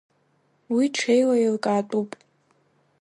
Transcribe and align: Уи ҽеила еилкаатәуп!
Уи 0.75 0.85
ҽеила 0.95 1.35
еилкаатәуп! 1.39 2.09